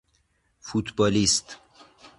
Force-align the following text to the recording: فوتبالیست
فوتبالیست 0.59 1.57